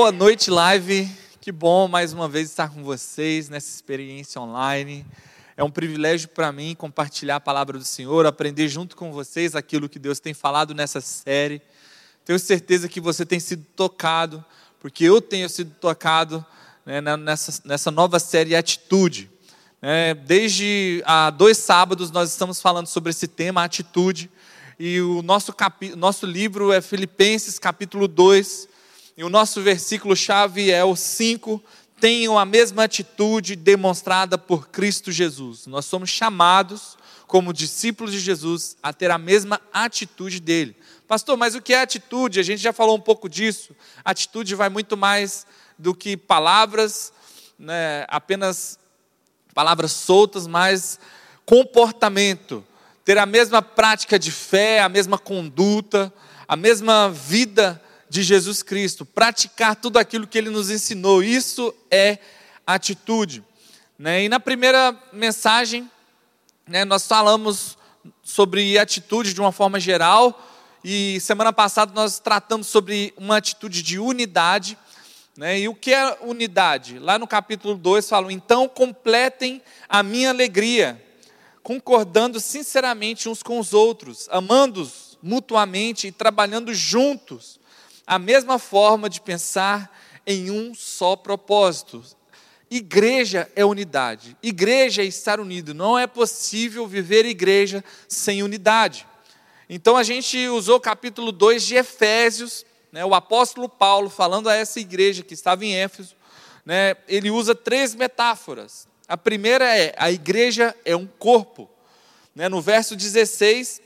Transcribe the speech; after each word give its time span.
Boa 0.00 0.12
noite, 0.12 0.50
live. 0.50 1.06
Que 1.42 1.52
bom 1.52 1.86
mais 1.86 2.14
uma 2.14 2.26
vez 2.26 2.48
estar 2.48 2.70
com 2.70 2.82
vocês 2.82 3.50
nessa 3.50 3.68
experiência 3.68 4.40
online. 4.40 5.04
É 5.54 5.62
um 5.62 5.70
privilégio 5.70 6.30
para 6.30 6.50
mim 6.50 6.74
compartilhar 6.74 7.36
a 7.36 7.40
palavra 7.40 7.76
do 7.76 7.84
Senhor, 7.84 8.24
aprender 8.24 8.66
junto 8.66 8.96
com 8.96 9.12
vocês 9.12 9.54
aquilo 9.54 9.90
que 9.90 9.98
Deus 9.98 10.18
tem 10.18 10.32
falado 10.32 10.74
nessa 10.74 11.02
série. 11.02 11.60
Tenho 12.24 12.38
certeza 12.38 12.88
que 12.88 12.98
você 12.98 13.26
tem 13.26 13.38
sido 13.38 13.62
tocado, 13.76 14.42
porque 14.80 15.04
eu 15.04 15.20
tenho 15.20 15.50
sido 15.50 15.74
tocado 15.78 16.42
né, 16.86 17.02
nessa, 17.18 17.60
nessa 17.66 17.90
nova 17.90 18.18
série 18.18 18.56
Atitude. 18.56 19.30
É, 19.82 20.14
desde 20.14 21.02
há 21.04 21.28
dois 21.28 21.58
sábados 21.58 22.10
nós 22.10 22.30
estamos 22.30 22.58
falando 22.58 22.86
sobre 22.86 23.10
esse 23.10 23.28
tema, 23.28 23.62
atitude, 23.62 24.30
e 24.78 24.98
o 25.02 25.20
nosso, 25.20 25.52
capi, 25.52 25.94
nosso 25.94 26.24
livro 26.24 26.72
é 26.72 26.80
Filipenses 26.80 27.58
capítulo 27.58 28.08
2, 28.08 28.69
e 29.20 29.22
o 29.22 29.28
nosso 29.28 29.60
versículo-chave 29.60 30.70
é 30.70 30.82
o 30.82 30.96
5, 30.96 31.62
tenham 32.00 32.38
a 32.38 32.46
mesma 32.46 32.84
atitude 32.84 33.54
demonstrada 33.54 34.38
por 34.38 34.68
Cristo 34.68 35.12
Jesus. 35.12 35.66
Nós 35.66 35.84
somos 35.84 36.08
chamados, 36.08 36.96
como 37.26 37.52
discípulos 37.52 38.12
de 38.12 38.18
Jesus, 38.18 38.78
a 38.82 38.94
ter 38.94 39.10
a 39.10 39.18
mesma 39.18 39.60
atitude 39.74 40.40
dele. 40.40 40.74
Pastor, 41.06 41.36
mas 41.36 41.54
o 41.54 41.60
que 41.60 41.74
é 41.74 41.82
atitude? 41.82 42.40
A 42.40 42.42
gente 42.42 42.62
já 42.62 42.72
falou 42.72 42.96
um 42.96 43.00
pouco 43.00 43.28
disso. 43.28 43.76
Atitude 44.02 44.54
vai 44.54 44.70
muito 44.70 44.96
mais 44.96 45.46
do 45.78 45.94
que 45.94 46.16
palavras, 46.16 47.12
né, 47.58 48.06
apenas 48.08 48.78
palavras 49.52 49.92
soltas, 49.92 50.46
mas 50.46 50.98
comportamento, 51.44 52.64
ter 53.04 53.18
a 53.18 53.26
mesma 53.26 53.60
prática 53.60 54.18
de 54.18 54.30
fé, 54.30 54.80
a 54.80 54.88
mesma 54.88 55.18
conduta, 55.18 56.10
a 56.48 56.56
mesma 56.56 57.10
vida 57.10 57.82
de 58.10 58.24
Jesus 58.24 58.60
Cristo, 58.60 59.06
praticar 59.06 59.76
tudo 59.76 59.96
aquilo 59.96 60.26
que 60.26 60.36
ele 60.36 60.50
nos 60.50 60.68
ensinou, 60.68 61.22
isso 61.22 61.72
é 61.88 62.18
atitude. 62.66 63.44
Né? 63.96 64.24
E 64.24 64.28
na 64.28 64.40
primeira 64.40 65.00
mensagem, 65.12 65.88
né, 66.66 66.84
nós 66.84 67.06
falamos 67.06 67.78
sobre 68.20 68.76
atitude 68.76 69.32
de 69.32 69.40
uma 69.40 69.52
forma 69.52 69.78
geral, 69.78 70.44
e 70.82 71.20
semana 71.20 71.52
passada 71.52 71.92
nós 71.94 72.18
tratamos 72.18 72.66
sobre 72.66 73.14
uma 73.16 73.36
atitude 73.36 73.80
de 73.80 73.96
unidade. 74.00 74.76
Né? 75.36 75.60
E 75.60 75.68
o 75.68 75.74
que 75.74 75.94
é 75.94 76.18
unidade? 76.22 76.98
Lá 76.98 77.16
no 77.16 77.28
capítulo 77.28 77.76
2 77.76 78.08
falam: 78.08 78.28
então 78.28 78.66
completem 78.66 79.62
a 79.88 80.02
minha 80.02 80.30
alegria, 80.30 81.00
concordando 81.62 82.40
sinceramente 82.40 83.28
uns 83.28 83.40
com 83.40 83.60
os 83.60 83.72
outros, 83.72 84.26
amando-os 84.32 85.16
mutuamente 85.22 86.08
e 86.08 86.12
trabalhando 86.12 86.74
juntos, 86.74 87.59
a 88.10 88.18
mesma 88.18 88.58
forma 88.58 89.08
de 89.08 89.20
pensar 89.20 89.94
em 90.26 90.50
um 90.50 90.74
só 90.74 91.14
propósito. 91.14 92.02
Igreja 92.70 93.50
é 93.54 93.64
unidade, 93.64 94.36
igreja 94.42 95.02
é 95.02 95.04
estar 95.04 95.38
unido, 95.38 95.72
não 95.72 95.98
é 95.98 96.06
possível 96.06 96.86
viver 96.86 97.24
igreja 97.24 97.84
sem 98.08 98.42
unidade. 98.42 99.06
Então 99.68 99.96
a 99.96 100.02
gente 100.02 100.48
usou 100.48 100.76
o 100.76 100.80
capítulo 100.80 101.32
2 101.32 101.64
de 101.64 101.76
Efésios 101.76 102.64
né, 102.92 103.04
o 103.04 103.14
apóstolo 103.14 103.68
Paulo, 103.68 104.10
falando 104.10 104.48
a 104.48 104.54
essa 104.54 104.80
igreja 104.80 105.22
que 105.22 105.34
estava 105.34 105.64
em 105.64 105.76
Éfeso, 105.76 106.16
né, 106.64 106.96
ele 107.08 107.30
usa 107.30 107.54
três 107.54 107.94
metáforas. 107.94 108.88
A 109.06 109.16
primeira 109.16 109.64
é: 109.76 109.94
a 109.96 110.10
igreja 110.10 110.74
é 110.84 110.96
um 110.96 111.06
corpo. 111.06 111.68
Né, 112.34 112.48
no 112.48 112.60
verso 112.60 112.94
16 112.96 113.80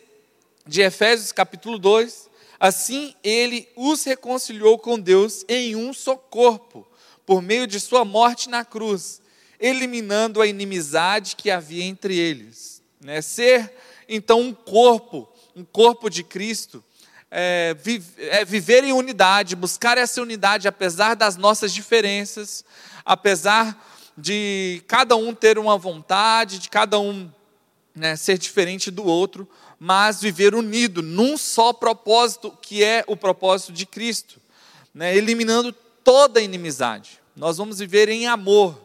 de 0.67 0.83
Efésios, 0.83 1.33
capítulo 1.33 1.79
2, 1.79 2.31
assim 2.65 3.15
ele 3.23 3.69
os 3.77 4.05
reconciliou 4.05 4.79
com 4.79 4.99
Deus 4.99 5.45
em 5.47 5.77
um 5.77 5.93
só 5.93 6.17
corpo, 6.17 6.87
por 7.27 7.43
meio 7.43 7.67
de 7.67 7.79
sua 7.79 8.07
morte 8.07 8.49
na 8.49 8.65
cruz, 8.65 9.21
eliminando 9.61 10.41
a 10.41 10.47
inimizade 10.47 11.37
que 11.37 11.51
havia 11.51 11.85
entre 11.85 12.17
eles. 12.17 12.83
Né, 13.03 13.21
ser 13.21 13.71
então 14.09 14.41
um 14.41 14.55
corpo, 14.55 15.29
um 15.55 15.63
corpo 15.63 16.09
de 16.09 16.25
Cristo, 16.25 16.83
é, 17.31 17.77
é, 18.17 18.47
viver 18.47 18.83
em 18.83 18.95
unidade, 18.95 19.55
buscar 19.55 19.99
essa 19.99 20.23
unidade, 20.23 20.67
apesar 20.67 21.15
das 21.15 21.37
nossas 21.37 21.71
diferenças, 21.71 22.65
apesar 23.05 23.79
de 24.17 24.83
cada 24.87 25.15
um 25.17 25.35
ter 25.35 25.59
uma 25.59 25.77
vontade, 25.77 26.59
de 26.59 26.71
cada 26.71 26.99
um 26.99 27.31
né, 27.95 28.17
ser 28.17 28.39
diferente 28.39 28.91
do 28.91 29.05
outro, 29.05 29.49
mas 29.79 30.21
viver 30.21 30.55
unido 30.55 31.03
num 31.03 31.37
só 31.37 31.73
propósito, 31.73 32.57
que 32.61 32.83
é 32.83 33.05
o 33.07 33.17
propósito 33.17 33.73
de 33.73 33.87
Cristo, 33.87 34.41
né, 34.93 35.17
eliminando 35.17 35.73
toda 36.03 36.41
inimizade. 36.41 37.21
Nós 37.37 37.57
vamos 37.57 37.79
viver 37.79 38.09
em 38.09 38.27
amor. 38.27 38.79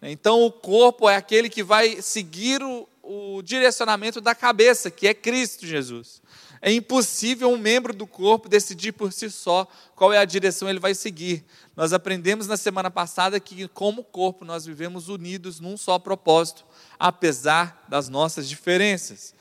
Então, 0.00 0.42
o 0.42 0.50
corpo 0.50 1.08
é 1.08 1.16
aquele 1.16 1.48
que 1.48 1.62
vai 1.62 2.02
seguir 2.02 2.62
o, 2.62 2.88
o 3.02 3.42
direcionamento 3.42 4.20
da 4.20 4.34
cabeça, 4.34 4.90
que 4.90 5.06
é 5.06 5.14
Cristo 5.14 5.66
Jesus. 5.66 6.21
É 6.64 6.72
impossível 6.72 7.50
um 7.50 7.58
membro 7.58 7.92
do 7.92 8.06
corpo 8.06 8.48
decidir 8.48 8.92
por 8.92 9.12
si 9.12 9.28
só 9.28 9.66
qual 9.96 10.12
é 10.12 10.18
a 10.18 10.24
direção 10.24 10.70
ele 10.70 10.78
vai 10.78 10.94
seguir. 10.94 11.44
Nós 11.74 11.92
aprendemos 11.92 12.46
na 12.46 12.56
semana 12.56 12.88
passada 12.88 13.40
que, 13.40 13.66
como 13.66 14.04
corpo, 14.04 14.44
nós 14.44 14.64
vivemos 14.64 15.08
unidos 15.08 15.58
num 15.58 15.76
só 15.76 15.98
propósito, 15.98 16.64
apesar 17.00 17.84
das 17.88 18.08
nossas 18.08 18.48
diferenças. 18.48 19.34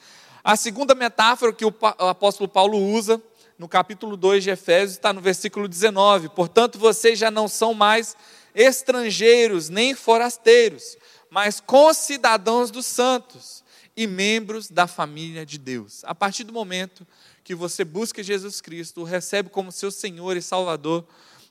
A 0.43 0.55
segunda 0.55 0.95
metáfora 0.95 1.53
que 1.53 1.63
o 1.63 1.71
apóstolo 1.99 2.49
Paulo 2.49 2.79
usa 2.79 3.21
no 3.55 3.67
capítulo 3.67 4.17
2 4.17 4.43
de 4.43 4.49
Efésios 4.49 4.93
está 4.93 5.13
no 5.13 5.21
versículo 5.21 5.67
19: 5.67 6.29
Portanto, 6.29 6.79
vocês 6.79 7.19
já 7.19 7.29
não 7.29 7.47
são 7.47 7.75
mais 7.75 8.17
estrangeiros 8.55 9.69
nem 9.69 9.93
forasteiros, 9.93 10.97
mas 11.29 11.59
concidadãos 11.59 12.71
dos 12.71 12.87
santos 12.87 13.61
e 13.95 14.07
membros 14.07 14.69
da 14.69 14.87
família 14.87 15.45
de 15.45 15.57
Deus. 15.57 16.03
A 16.05 16.15
partir 16.15 16.43
do 16.43 16.53
momento 16.53 17.05
que 17.43 17.53
você 17.55 17.83
busca 17.83 18.23
Jesus 18.23 18.61
Cristo, 18.61 19.01
o 19.01 19.05
recebe 19.05 19.49
como 19.49 19.71
seu 19.71 19.91
Senhor 19.91 20.37
e 20.37 20.41
Salvador, 20.41 21.05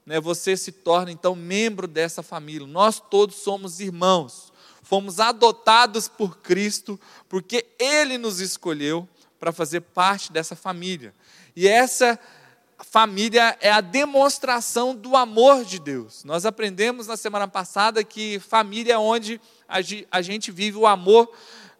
né, 0.06 0.20
você 0.20 0.56
se 0.56 0.72
torna 0.72 1.12
então 1.12 1.34
membro 1.34 1.86
dessa 1.86 2.22
família. 2.22 2.66
Nós 2.66 3.00
todos 3.00 3.36
somos 3.36 3.80
irmãos, 3.80 4.52
fomos 4.82 5.20
adotados 5.20 6.08
por 6.08 6.38
Cristo, 6.38 6.98
porque 7.28 7.66
Ele 7.78 8.16
nos 8.18 8.40
escolheu 8.40 9.08
para 9.38 9.52
fazer 9.52 9.80
parte 9.80 10.32
dessa 10.32 10.56
família. 10.56 11.14
E 11.54 11.66
essa 11.66 12.18
família 12.84 13.56
é 13.60 13.70
a 13.70 13.80
demonstração 13.80 14.94
do 14.94 15.16
amor 15.16 15.64
de 15.64 15.78
Deus. 15.78 16.24
Nós 16.24 16.46
aprendemos 16.46 17.06
na 17.06 17.16
semana 17.16 17.46
passada 17.46 18.02
que 18.02 18.38
família 18.38 18.94
é 18.94 18.98
onde 18.98 19.40
a 20.10 20.22
gente 20.22 20.50
vive 20.50 20.76
o 20.76 20.86
amor 20.86 21.30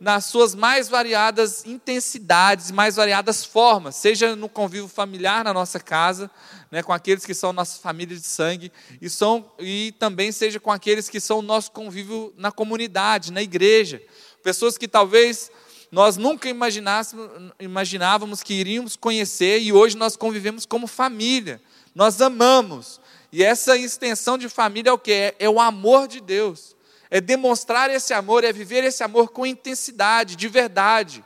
nas 0.01 0.25
suas 0.25 0.55
mais 0.55 0.89
variadas 0.89 1.63
intensidades, 1.67 2.71
mais 2.71 2.97
variadas 2.97 3.45
formas, 3.45 3.97
seja 3.97 4.35
no 4.35 4.49
convívio 4.49 4.89
familiar 4.89 5.45
na 5.45 5.53
nossa 5.53 5.79
casa, 5.79 6.31
né, 6.71 6.83
com 6.83 6.91
aqueles 6.91 7.27
que 7.27 7.35
são 7.35 7.53
nossa 7.53 7.79
família 7.79 8.17
de 8.17 8.27
sangue, 8.27 8.73
e, 8.99 9.11
são, 9.11 9.53
e 9.59 9.93
também 9.99 10.33
seja 10.33 10.59
com 10.59 10.73
aqueles 10.73 11.11
que 11.11 11.21
são 11.21 11.43
nosso 11.43 11.71
convívio 11.73 12.33
na 12.39 12.51
comunidade, 12.51 13.31
na 13.31 13.43
igreja. 13.43 14.03
Pessoas 14.43 14.79
que 14.79 14.89
talvez 14.89 15.51
nós 15.93 16.17
nunca 16.17 16.49
imaginávamos 17.59 18.43
que 18.43 18.55
iríamos 18.55 18.97
conhecer 18.97 19.61
e 19.61 19.71
hoje 19.71 19.99
nós 19.99 20.17
convivemos 20.17 20.65
como 20.65 20.87
família. 20.87 21.61
Nós 21.95 22.23
amamos. 22.23 23.01
E 23.33 23.43
essa 23.43 23.77
extensão 23.77 24.39
de 24.39 24.49
família 24.49 24.91
é 24.91 24.93
o 24.93 24.99
que? 24.99 25.13
É, 25.13 25.35
é 25.41 25.51
o 25.51 25.61
amor 25.61 26.09
de 26.09 26.21
Deus 26.21 26.75
é 27.11 27.21
demonstrar 27.21 27.91
esse 27.91 28.15
amor, 28.15 28.45
é 28.45 28.53
viver 28.53 28.85
esse 28.85 29.03
amor 29.03 29.31
com 29.31 29.45
intensidade, 29.45 30.37
de 30.37 30.47
verdade, 30.49 31.25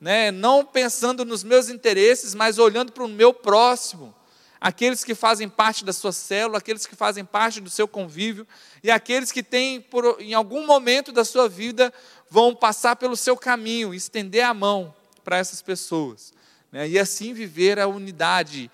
né? 0.00 0.30
não 0.30 0.64
pensando 0.64 1.24
nos 1.24 1.44
meus 1.44 1.68
interesses, 1.68 2.34
mas 2.34 2.58
olhando 2.58 2.92
para 2.92 3.04
o 3.04 3.08
meu 3.08 3.34
próximo, 3.34 4.14
aqueles 4.58 5.04
que 5.04 5.14
fazem 5.14 5.48
parte 5.48 5.84
da 5.84 5.92
sua 5.92 6.12
célula, 6.12 6.58
aqueles 6.58 6.86
que 6.86 6.96
fazem 6.96 7.24
parte 7.24 7.60
do 7.60 7.68
seu 7.68 7.86
convívio, 7.86 8.46
e 8.82 8.90
aqueles 8.90 9.30
que 9.30 9.42
têm, 9.42 9.80
por, 9.80 10.16
em 10.18 10.32
algum 10.32 10.66
momento 10.66 11.12
da 11.12 11.24
sua 11.24 11.48
vida, 11.48 11.92
vão 12.30 12.54
passar 12.54 12.96
pelo 12.96 13.16
seu 13.16 13.36
caminho, 13.36 13.92
estender 13.92 14.44
a 14.44 14.54
mão 14.54 14.94
para 15.22 15.36
essas 15.36 15.60
pessoas, 15.60 16.32
né? 16.72 16.88
e 16.88 16.98
assim 16.98 17.34
viver 17.34 17.78
a 17.78 17.86
unidade 17.86 18.70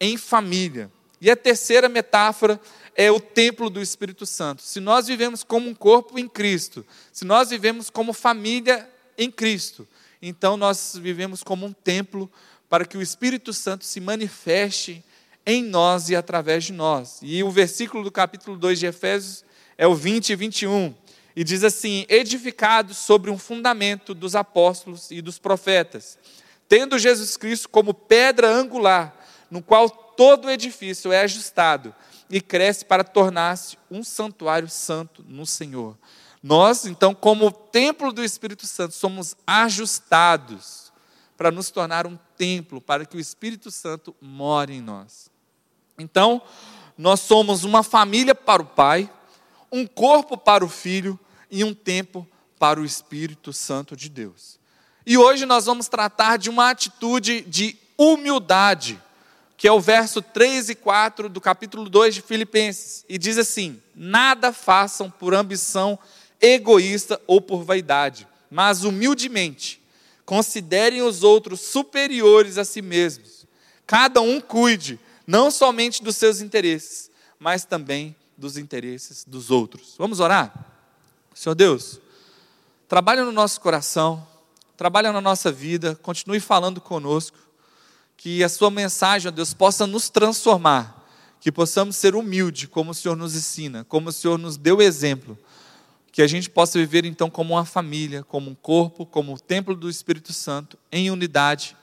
em 0.00 0.16
família. 0.16 0.90
E 1.20 1.30
a 1.30 1.36
terceira 1.36 1.88
metáfora 1.88 2.60
é 2.94 3.10
o 3.10 3.20
templo 3.20 3.70
do 3.70 3.80
Espírito 3.80 4.26
Santo. 4.26 4.62
Se 4.62 4.80
nós 4.80 5.06
vivemos 5.06 5.42
como 5.42 5.68
um 5.68 5.74
corpo 5.74 6.18
em 6.18 6.28
Cristo, 6.28 6.84
se 7.12 7.24
nós 7.24 7.50
vivemos 7.50 7.90
como 7.90 8.12
família 8.12 8.88
em 9.16 9.30
Cristo, 9.30 9.86
então 10.20 10.56
nós 10.56 10.98
vivemos 11.00 11.42
como 11.42 11.66
um 11.66 11.72
templo 11.72 12.30
para 12.68 12.84
que 12.84 12.98
o 12.98 13.02
Espírito 13.02 13.52
Santo 13.52 13.84
se 13.84 14.00
manifeste 14.00 15.04
em 15.46 15.62
nós 15.62 16.08
e 16.08 16.16
através 16.16 16.64
de 16.64 16.72
nós. 16.72 17.20
E 17.22 17.42
o 17.42 17.50
versículo 17.50 18.04
do 18.04 18.10
capítulo 18.10 18.56
2 18.56 18.78
de 18.78 18.86
Efésios 18.86 19.44
é 19.78 19.86
o 19.86 19.94
20 19.94 20.30
e 20.30 20.36
21. 20.36 20.94
E 21.34 21.44
diz 21.44 21.62
assim: 21.64 22.04
edificados 22.08 22.96
sobre 22.98 23.30
um 23.30 23.38
fundamento 23.38 24.12
dos 24.12 24.34
apóstolos 24.34 25.10
e 25.10 25.22
dos 25.22 25.38
profetas, 25.38 26.18
tendo 26.68 26.98
Jesus 26.98 27.36
Cristo 27.36 27.68
como 27.68 27.94
pedra 27.94 28.50
angular, 28.50 29.16
no 29.50 29.62
qual 29.62 30.07
todo 30.18 30.50
edifício 30.50 31.12
é 31.12 31.20
ajustado 31.20 31.94
e 32.28 32.40
cresce 32.40 32.84
para 32.84 33.04
tornar-se 33.04 33.78
um 33.88 34.02
santuário 34.02 34.68
santo 34.68 35.24
no 35.28 35.46
Senhor. 35.46 35.96
Nós, 36.42 36.86
então, 36.86 37.14
como 37.14 37.52
templo 37.52 38.12
do 38.12 38.24
Espírito 38.24 38.66
Santo, 38.66 38.96
somos 38.96 39.36
ajustados 39.46 40.92
para 41.36 41.52
nos 41.52 41.70
tornar 41.70 42.04
um 42.04 42.18
templo, 42.36 42.80
para 42.80 43.06
que 43.06 43.16
o 43.16 43.20
Espírito 43.20 43.70
Santo 43.70 44.12
more 44.20 44.74
em 44.74 44.80
nós. 44.80 45.30
Então, 45.96 46.42
nós 46.96 47.20
somos 47.20 47.62
uma 47.62 47.84
família 47.84 48.34
para 48.34 48.60
o 48.60 48.66
Pai, 48.66 49.08
um 49.70 49.86
corpo 49.86 50.36
para 50.36 50.64
o 50.64 50.68
Filho 50.68 51.16
e 51.48 51.62
um 51.62 51.72
tempo 51.72 52.26
para 52.58 52.80
o 52.80 52.84
Espírito 52.84 53.52
Santo 53.52 53.96
de 53.96 54.08
Deus. 54.08 54.58
E 55.06 55.16
hoje 55.16 55.46
nós 55.46 55.66
vamos 55.66 55.86
tratar 55.86 56.38
de 56.38 56.50
uma 56.50 56.70
atitude 56.70 57.42
de 57.42 57.78
humildade, 57.96 59.00
que 59.58 59.66
é 59.66 59.72
o 59.72 59.80
verso 59.80 60.22
3 60.22 60.70
e 60.70 60.74
4 60.76 61.28
do 61.28 61.40
capítulo 61.40 61.90
2 61.90 62.14
de 62.14 62.22
Filipenses, 62.22 63.04
e 63.08 63.18
diz 63.18 63.36
assim: 63.36 63.82
Nada 63.92 64.52
façam 64.52 65.10
por 65.10 65.34
ambição 65.34 65.98
egoísta 66.40 67.20
ou 67.26 67.40
por 67.40 67.64
vaidade, 67.64 68.26
mas 68.48 68.84
humildemente 68.84 69.82
considerem 70.24 71.02
os 71.02 71.24
outros 71.24 71.60
superiores 71.60 72.56
a 72.56 72.64
si 72.64 72.80
mesmos. 72.80 73.44
Cada 73.84 74.20
um 74.20 74.40
cuide 74.40 75.00
não 75.26 75.50
somente 75.50 76.04
dos 76.04 76.16
seus 76.16 76.40
interesses, 76.40 77.10
mas 77.36 77.64
também 77.64 78.14
dos 78.36 78.56
interesses 78.56 79.24
dos 79.24 79.50
outros. 79.50 79.96
Vamos 79.98 80.20
orar? 80.20 80.54
Senhor 81.34 81.56
Deus, 81.56 82.00
trabalha 82.86 83.24
no 83.24 83.32
nosso 83.32 83.60
coração, 83.60 84.24
trabalha 84.76 85.12
na 85.12 85.20
nossa 85.20 85.50
vida, 85.50 85.98
continue 86.00 86.38
falando 86.38 86.80
conosco, 86.80 87.47
que 88.18 88.42
a 88.42 88.48
Sua 88.48 88.68
mensagem, 88.68 89.28
ó 89.28 89.30
Deus, 89.30 89.54
possa 89.54 89.86
nos 89.86 90.10
transformar, 90.10 91.08
que 91.40 91.52
possamos 91.52 91.94
ser 91.94 92.16
humildes, 92.16 92.68
como 92.68 92.90
o 92.90 92.94
Senhor 92.94 93.16
nos 93.16 93.36
ensina, 93.36 93.84
como 93.84 94.08
o 94.08 94.12
Senhor 94.12 94.36
nos 94.36 94.56
deu 94.56 94.82
exemplo, 94.82 95.38
que 96.10 96.20
a 96.20 96.26
gente 96.26 96.50
possa 96.50 96.80
viver 96.80 97.04
então 97.04 97.30
como 97.30 97.54
uma 97.54 97.64
família, 97.64 98.24
como 98.24 98.50
um 98.50 98.56
corpo, 98.56 99.06
como 99.06 99.34
o 99.34 99.38
templo 99.38 99.76
do 99.76 99.88
Espírito 99.88 100.32
Santo, 100.32 100.76
em 100.90 101.12
unidade, 101.12 101.76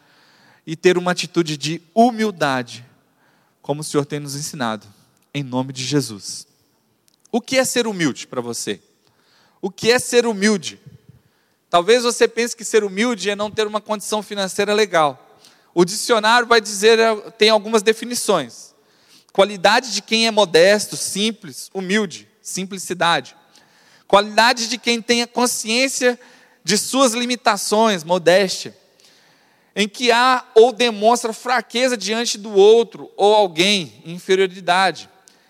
e 0.67 0.75
ter 0.75 0.97
uma 0.97 1.11
atitude 1.11 1.55
de 1.55 1.81
humildade 1.93 2.85
como 3.61 3.79
o 3.79 3.83
Senhor 3.83 4.05
tem 4.05 4.19
nos 4.19 4.35
ensinado, 4.35 4.85
em 5.33 5.41
nome 5.41 5.71
de 5.71 5.85
Jesus. 5.85 6.45
O 7.31 7.39
que 7.39 7.57
é 7.57 7.63
ser 7.63 7.87
humilde 7.87 8.27
para 8.27 8.41
você? 8.41 8.81
O 9.61 9.71
que 9.71 9.89
é 9.89 9.99
ser 9.99 10.25
humilde? 10.25 10.81
Talvez 11.69 12.03
você 12.03 12.27
pense 12.27 12.53
que 12.55 12.65
ser 12.65 12.83
humilde 12.83 13.29
é 13.29 13.35
não 13.37 13.49
ter 13.49 13.65
uma 13.65 13.79
condição 13.79 14.21
financeira 14.21 14.73
legal. 14.73 15.24
O 15.75 15.85
dicionário 15.85 16.47
vai 16.47 16.59
dizer, 16.59 16.97
tem 17.37 17.51
algumas 17.51 17.83
definições. 17.83 18.73
Qualidade 19.31 19.93
de 19.93 20.01
quem 20.01 20.25
é 20.25 20.31
modesto, 20.31 20.97
simples, 20.97 21.69
humilde, 21.71 22.27
simplicidade. 22.41 23.35
Qualidade 24.07 24.67
de 24.67 24.79
quem 24.79 24.99
tem 24.99 25.21
a 25.21 25.27
consciência 25.27 26.19
de 26.63 26.77
suas 26.77 27.13
limitações, 27.13 28.03
modéstia 28.03 28.75
em 29.75 29.89
que 29.89 30.09
há 30.11 30.45
ou 30.55 30.71
demonstra 30.71 31.33
fraqueza 31.33 31.97
diante 31.97 32.37
do 32.37 32.53
outro 32.53 33.11
ou 33.17 33.35
alguém, 33.35 34.01
inferioridade, 34.05 35.09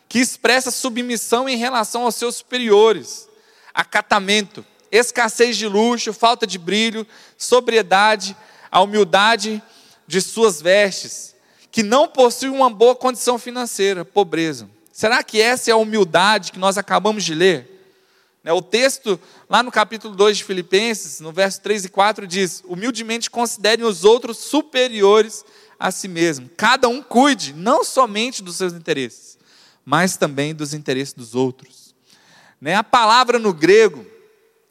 que 0.09 0.17
expressa 0.17 0.71
submissão 0.71 1.47
em 1.47 1.55
relação 1.55 2.03
aos 2.03 2.15
seus 2.15 2.37
superiores, 2.37 3.29
acatamento, 3.73 4.65
escassez 4.91 5.55
de 5.55 5.67
luxo, 5.67 6.11
falta 6.11 6.47
de 6.47 6.57
brilho, 6.57 7.05
sobriedade, 7.37 8.35
a 8.71 8.81
humildade 8.81 9.61
de 10.07 10.21
suas 10.21 10.61
vestes, 10.61 11.35
que 11.71 11.83
não 11.83 12.07
possui 12.07 12.49
uma 12.49 12.69
boa 12.69 12.95
condição 12.95 13.37
financeira, 13.37 14.05
pobreza. 14.05 14.69
Será 14.91 15.21
que 15.23 15.41
essa 15.41 15.69
é 15.69 15.73
a 15.73 15.77
humildade 15.77 16.51
que 16.51 16.59
nós 16.59 16.77
acabamos 16.77 17.23
de 17.23 17.35
ler? 17.35 17.75
Né, 18.45 18.53
o 18.53 18.61
texto, 18.61 19.19
lá 19.49 19.63
no 19.63 19.71
capítulo 19.71 20.15
2 20.15 20.37
de 20.37 20.43
Filipenses, 20.43 21.19
no 21.19 21.31
verso 21.31 21.59
3 21.61 21.85
e 21.85 21.89
4, 21.89 22.27
diz: 22.27 22.63
Humildemente 22.65 23.29
considerem 23.29 23.83
os 23.83 24.03
outros 24.03 24.37
superiores 24.37 25.43
a 25.79 25.91
si 25.91 26.07
mesmo. 26.07 26.49
Cada 26.55 26.87
um 26.87 27.01
cuide 27.01 27.53
não 27.53 27.83
somente 27.83 28.43
dos 28.43 28.55
seus 28.55 28.71
interesses, 28.73 29.37
mas 29.83 30.15
também 30.15 30.53
dos 30.53 30.73
interesses 30.73 31.13
dos 31.13 31.35
outros. 31.35 31.95
Né, 32.61 32.75
a 32.75 32.83
palavra 32.83 33.37
no 33.39 33.51
grego 33.51 34.05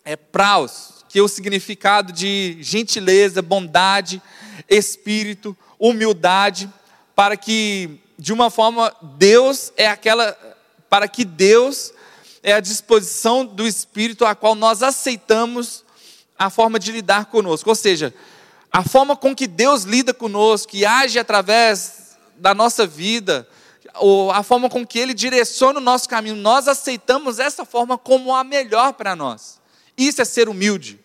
é 0.05 0.17
praus, 0.17 1.05
que 1.09 1.19
é 1.19 1.23
o 1.23 1.29
significado 1.29 2.13
de 2.13 2.57
gentileza, 2.61 3.43
bondade, 3.43 4.23
espírito, 4.69 5.57
humildade, 5.79 6.71
para 7.15 7.37
que, 7.37 8.01
de 8.19 8.33
uma 8.33 8.51
forma, 8.51 8.95
Deus 9.03 9.73
é 9.77 9.87
aquela. 9.87 10.37
Para 10.89 11.09
que 11.09 11.25
Deus 11.25 11.93
é 12.43 12.53
a 12.53 12.61
disposição 12.61 13.45
do 13.45 13.67
Espírito 13.67 14.25
a 14.25 14.35
qual 14.35 14.55
nós 14.55 14.83
aceitamos 14.83 15.83
a 16.39 16.51
forma 16.51 16.79
de 16.79 16.93
lidar 16.93 17.27
conosco. 17.27 17.69
Ou 17.71 17.75
seja, 17.75 18.15
a 18.71 18.83
forma 18.83 19.17
com 19.17 19.35
que 19.35 19.47
Deus 19.47 19.85
lida 19.85 20.13
conosco, 20.13 20.77
e 20.77 20.85
age 20.85 21.19
através 21.19 22.17
da 22.37 22.55
nossa 22.55 22.87
vida, 22.87 23.49
ou 23.95 24.31
a 24.31 24.43
forma 24.43 24.69
com 24.69 24.87
que 24.87 24.99
Ele 24.99 25.15
direciona 25.15 25.79
o 25.79 25.83
nosso 25.83 26.09
caminho, 26.09 26.37
nós 26.37 26.69
aceitamos 26.69 27.39
essa 27.39 27.65
forma 27.65 27.97
como 27.97 28.35
a 28.35 28.45
melhor 28.45 28.93
para 28.93 29.15
nós. 29.15 29.61
Isso 29.97 30.21
é 30.21 30.25
ser 30.25 30.49
humilde. 30.49 31.04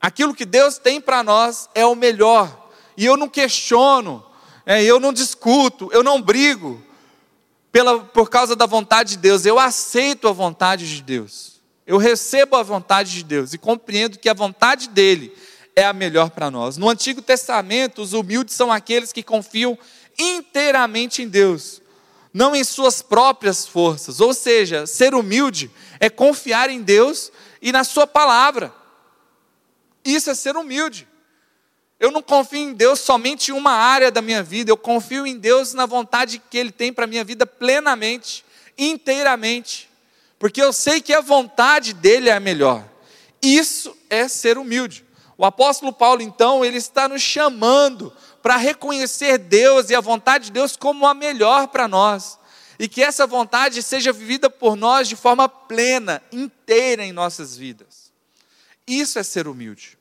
Aquilo 0.00 0.34
que 0.34 0.44
Deus 0.44 0.78
tem 0.78 1.00
para 1.00 1.22
nós 1.22 1.68
é 1.74 1.84
o 1.84 1.94
melhor. 1.94 2.68
E 2.96 3.04
eu 3.04 3.16
não 3.16 3.28
questiono, 3.28 4.24
é, 4.64 4.82
eu 4.82 5.00
não 5.00 5.12
discuto, 5.12 5.88
eu 5.92 6.02
não 6.02 6.20
brigo, 6.20 6.82
pela, 7.70 8.00
por 8.00 8.30
causa 8.30 8.56
da 8.56 8.66
vontade 8.66 9.10
de 9.10 9.18
Deus, 9.18 9.44
eu 9.44 9.58
aceito 9.58 10.28
a 10.28 10.32
vontade 10.32 10.88
de 10.96 11.02
Deus. 11.02 11.60
Eu 11.86 11.96
recebo 11.96 12.56
a 12.56 12.62
vontade 12.62 13.12
de 13.12 13.24
Deus 13.24 13.54
e 13.54 13.58
compreendo 13.58 14.18
que 14.18 14.28
a 14.28 14.34
vontade 14.34 14.88
dele 14.88 15.34
é 15.74 15.84
a 15.84 15.92
melhor 15.92 16.30
para 16.30 16.50
nós. 16.50 16.76
No 16.76 16.88
Antigo 16.88 17.22
Testamento, 17.22 18.02
os 18.02 18.12
humildes 18.12 18.54
são 18.54 18.72
aqueles 18.72 19.12
que 19.12 19.22
confiam 19.22 19.78
inteiramente 20.18 21.22
em 21.22 21.28
Deus, 21.28 21.80
não 22.34 22.54
em 22.54 22.64
suas 22.64 23.00
próprias 23.00 23.66
forças. 23.66 24.20
Ou 24.20 24.34
seja, 24.34 24.86
ser 24.86 25.14
humilde 25.14 25.70
é 26.00 26.10
confiar 26.10 26.68
em 26.68 26.82
Deus 26.82 27.30
e 27.62 27.70
na 27.70 27.84
Sua 27.84 28.06
palavra. 28.06 28.74
Isso 30.04 30.30
é 30.30 30.34
ser 30.34 30.56
humilde. 30.56 31.06
Eu 32.00 32.12
não 32.12 32.22
confio 32.22 32.60
em 32.60 32.72
Deus 32.72 33.00
somente 33.00 33.50
em 33.50 33.54
uma 33.54 33.72
área 33.72 34.10
da 34.10 34.22
minha 34.22 34.42
vida, 34.42 34.70
eu 34.70 34.76
confio 34.76 35.26
em 35.26 35.36
Deus 35.36 35.74
na 35.74 35.84
vontade 35.84 36.40
que 36.50 36.56
Ele 36.56 36.70
tem 36.70 36.92
para 36.92 37.04
a 37.04 37.08
minha 37.08 37.24
vida 37.24 37.44
plenamente, 37.44 38.44
inteiramente, 38.76 39.90
porque 40.38 40.62
eu 40.62 40.72
sei 40.72 41.00
que 41.00 41.12
a 41.12 41.20
vontade 41.20 41.92
dEle 41.92 42.28
é 42.28 42.32
a 42.32 42.40
melhor. 42.40 42.84
Isso 43.42 43.96
é 44.08 44.28
ser 44.28 44.58
humilde. 44.58 45.04
O 45.36 45.44
apóstolo 45.44 45.92
Paulo, 45.92 46.22
então, 46.22 46.64
ele 46.64 46.78
está 46.78 47.08
nos 47.08 47.22
chamando 47.22 48.12
para 48.42 48.56
reconhecer 48.56 49.38
Deus 49.38 49.90
e 49.90 49.94
a 49.94 50.00
vontade 50.00 50.46
de 50.46 50.52
Deus 50.52 50.76
como 50.76 51.06
a 51.06 51.14
melhor 51.14 51.68
para 51.68 51.88
nós, 51.88 52.38
e 52.78 52.88
que 52.88 53.02
essa 53.02 53.26
vontade 53.26 53.82
seja 53.82 54.12
vivida 54.12 54.48
por 54.48 54.76
nós 54.76 55.08
de 55.08 55.16
forma 55.16 55.48
plena, 55.48 56.22
inteira 56.30 57.04
em 57.04 57.12
nossas 57.12 57.56
vidas. 57.56 57.97
Isso 58.88 59.18
é 59.18 59.22
ser 59.22 59.46
humilde. 59.46 59.98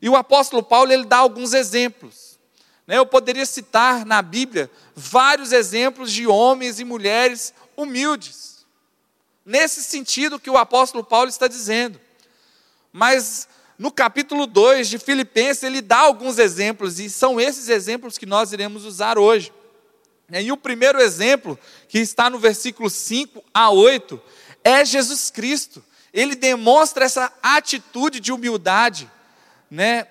E 0.00 0.08
o 0.08 0.16
apóstolo 0.16 0.62
Paulo 0.62 0.92
ele 0.92 1.04
dá 1.04 1.18
alguns 1.18 1.52
exemplos. 1.52 2.38
Né? 2.86 2.98
Eu 2.98 3.06
poderia 3.06 3.46
citar 3.46 4.04
na 4.04 4.22
Bíblia 4.22 4.70
vários 4.96 5.52
exemplos 5.52 6.10
de 6.10 6.26
homens 6.26 6.80
e 6.80 6.84
mulheres 6.84 7.54
humildes. 7.76 8.66
Nesse 9.44 9.82
sentido 9.82 10.40
que 10.40 10.50
o 10.50 10.56
apóstolo 10.56 11.04
Paulo 11.04 11.28
está 11.28 11.46
dizendo. 11.46 12.00
Mas 12.92 13.46
no 13.78 13.90
capítulo 13.90 14.46
2 14.46 14.88
de 14.88 14.98
Filipenses, 14.98 15.62
ele 15.62 15.80
dá 15.80 15.98
alguns 15.98 16.38
exemplos, 16.38 17.00
e 17.00 17.10
são 17.10 17.40
esses 17.40 17.68
exemplos 17.68 18.16
que 18.16 18.26
nós 18.26 18.52
iremos 18.52 18.84
usar 18.84 19.18
hoje. 19.18 19.52
E 20.30 20.52
o 20.52 20.56
primeiro 20.56 21.00
exemplo, 21.00 21.58
que 21.88 21.98
está 21.98 22.30
no 22.30 22.38
versículo 22.38 22.88
5 22.88 23.42
a 23.52 23.70
8, 23.70 24.20
é 24.64 24.84
Jesus 24.84 25.30
Cristo. 25.30 25.82
Ele 26.12 26.34
demonstra 26.34 27.04
essa 27.04 27.32
atitude 27.42 28.20
de 28.20 28.32
humildade 28.32 29.10
né? 29.72 30.06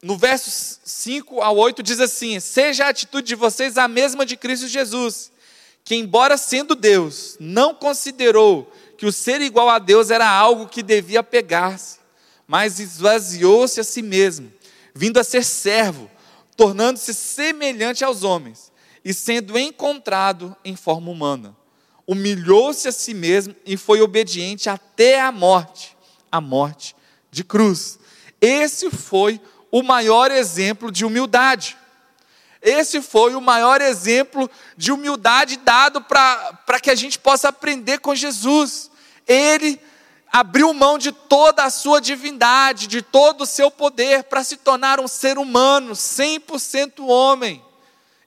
No 0.00 0.16
versos 0.16 0.78
5 0.84 1.42
ao 1.42 1.56
8 1.56 1.82
diz 1.82 1.98
assim: 1.98 2.38
Seja 2.38 2.84
a 2.84 2.90
atitude 2.90 3.26
de 3.26 3.34
vocês 3.34 3.76
a 3.76 3.88
mesma 3.88 4.24
de 4.24 4.36
Cristo 4.36 4.68
Jesus, 4.68 5.32
que, 5.82 5.96
embora 5.96 6.36
sendo 6.36 6.76
Deus, 6.76 7.36
não 7.40 7.74
considerou 7.74 8.72
que 8.96 9.04
o 9.04 9.10
ser 9.10 9.40
igual 9.40 9.68
a 9.68 9.80
Deus 9.80 10.10
era 10.10 10.30
algo 10.30 10.68
que 10.68 10.80
devia 10.80 11.24
pegar-se, 11.24 11.98
mas 12.46 12.78
esvaziou-se 12.78 13.80
a 13.80 13.84
si 13.84 14.00
mesmo, 14.00 14.52
vindo 14.94 15.18
a 15.18 15.24
ser 15.24 15.44
servo, 15.44 16.08
tornando-se 16.56 17.12
semelhante 17.12 18.04
aos 18.04 18.22
homens, 18.22 18.70
e 19.04 19.12
sendo 19.12 19.58
encontrado 19.58 20.56
em 20.64 20.76
forma 20.76 21.10
humana. 21.10 21.56
Humilhou-se 22.06 22.86
a 22.86 22.92
si 22.92 23.14
mesmo 23.14 23.54
e 23.64 23.76
foi 23.76 24.00
obediente 24.00 24.68
até 24.68 25.20
a 25.20 25.32
morte 25.32 25.94
a 26.34 26.40
morte 26.40 26.96
de 27.30 27.44
cruz. 27.44 27.96
Esse 28.40 28.90
foi 28.90 29.40
o 29.70 29.84
maior 29.84 30.32
exemplo 30.32 30.90
de 30.90 31.04
humildade. 31.04 31.76
Esse 32.60 33.00
foi 33.00 33.36
o 33.36 33.40
maior 33.40 33.80
exemplo 33.80 34.50
de 34.76 34.90
humildade 34.90 35.56
dado 35.58 36.00
para 36.00 36.80
que 36.82 36.90
a 36.90 36.94
gente 36.96 37.20
possa 37.20 37.50
aprender 37.50 37.98
com 38.00 38.16
Jesus. 38.16 38.90
Ele 39.28 39.80
abriu 40.32 40.74
mão 40.74 40.98
de 40.98 41.12
toda 41.12 41.62
a 41.62 41.70
sua 41.70 42.00
divindade, 42.00 42.88
de 42.88 43.00
todo 43.00 43.42
o 43.42 43.46
seu 43.46 43.70
poder, 43.70 44.24
para 44.24 44.42
se 44.42 44.56
tornar 44.56 44.98
um 44.98 45.06
ser 45.06 45.38
humano, 45.38 45.92
100% 45.92 47.06
homem 47.06 47.63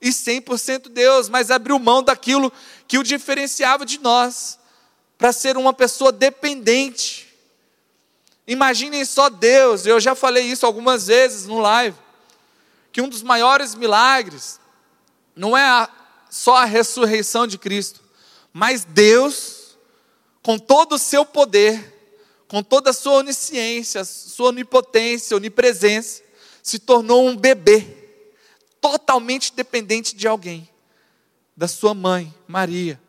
e 0.01 0.10
100% 0.10 0.89
Deus, 0.89 1.30
mas 1.30 1.50
abriu 1.51 1.77
mão 1.80 2.04
daquilo 2.04 2.51
que 2.88 2.98
o 2.98 3.04
diferenciava 3.04 3.86
de 3.86 4.00
nós, 4.00 4.60
para 5.18 5.34
ser 5.34 5.58
uma 5.58 5.74
pessoa 5.74 6.12
dependente. 6.12 7.27
Imaginem 8.48 9.04
só 9.04 9.30
Deus, 9.30 9.86
eu 9.86 10.00
já 10.00 10.16
falei 10.16 10.46
isso 10.46 10.66
algumas 10.66 11.08
vezes 11.08 11.48
no 11.48 11.60
live, 11.60 11.98
que 12.92 13.01
um 13.01 13.10
dos 13.10 13.24
maiores 13.24 13.75
milagres 13.75 14.60
não 15.36 15.58
é 15.58 15.63
a, 15.63 15.89
só 16.30 16.58
a 16.58 16.66
ressurreição 16.66 17.46
de 17.46 17.58
Cristo, 17.58 18.01
mas 18.54 18.86
Deus, 18.86 19.77
com 20.42 20.58
todo 20.58 20.94
o 20.94 21.00
seu 21.00 21.25
poder, 21.25 21.96
com 22.48 22.63
toda 22.63 22.92
a 22.92 22.94
sua 22.94 23.16
onisciência, 23.16 24.06
sua 24.06 24.50
onipotência, 24.50 25.36
onipresença, 25.36 26.24
se 26.63 26.80
tornou 26.80 27.27
um 27.27 27.36
bebê 27.36 27.97
totalmente 28.91 29.53
dependente 29.53 30.15
de 30.15 30.27
alguém, 30.27 30.70
da 31.56 31.67
sua 31.67 31.94
mãe, 31.94 32.34
Maria. 32.48 33.00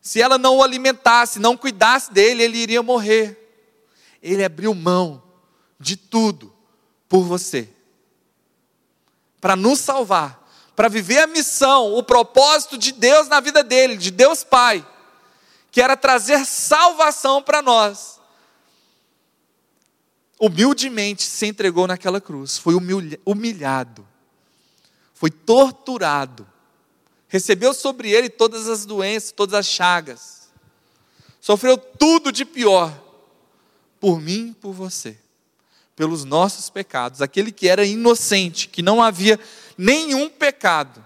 Se 0.00 0.20
ela 0.20 0.38
não 0.38 0.56
o 0.56 0.62
alimentasse, 0.62 1.38
não 1.38 1.56
cuidasse 1.56 2.12
dele, 2.12 2.42
ele 2.42 2.58
iria 2.58 2.82
morrer. 2.82 3.40
Ele 4.22 4.44
abriu 4.44 4.74
mão 4.74 5.22
de 5.78 5.96
tudo 5.96 6.54
por 7.08 7.24
você, 7.24 7.68
para 9.40 9.54
nos 9.54 9.78
salvar, 9.80 10.42
para 10.74 10.88
viver 10.88 11.18
a 11.18 11.26
missão, 11.26 11.94
o 11.94 12.02
propósito 12.02 12.78
de 12.78 12.92
Deus 12.92 13.28
na 13.28 13.40
vida 13.40 13.62
dele, 13.62 13.96
de 13.96 14.10
Deus 14.10 14.42
Pai, 14.42 14.84
que 15.70 15.80
era 15.80 15.96
trazer 15.96 16.44
salvação 16.46 17.42
para 17.42 17.60
nós 17.60 18.14
humildemente 20.44 21.22
se 21.22 21.46
entregou 21.46 21.86
naquela 21.86 22.20
cruz, 22.20 22.58
foi 22.58 22.74
humilhado, 23.24 24.06
foi 25.24 25.30
torturado, 25.30 26.46
recebeu 27.28 27.72
sobre 27.72 28.10
ele 28.10 28.28
todas 28.28 28.68
as 28.68 28.84
doenças, 28.84 29.32
todas 29.32 29.54
as 29.54 29.64
chagas, 29.64 30.50
sofreu 31.40 31.78
tudo 31.78 32.30
de 32.30 32.44
pior, 32.44 32.92
por 33.98 34.20
mim 34.20 34.48
e 34.50 34.54
por 34.54 34.74
você, 34.74 35.16
pelos 35.96 36.26
nossos 36.26 36.68
pecados. 36.68 37.22
Aquele 37.22 37.52
que 37.52 37.66
era 37.66 37.86
inocente, 37.86 38.68
que 38.68 38.82
não 38.82 39.02
havia 39.02 39.40
nenhum 39.78 40.28
pecado, 40.28 41.02